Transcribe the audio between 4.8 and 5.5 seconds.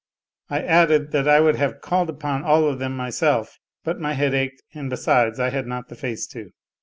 besides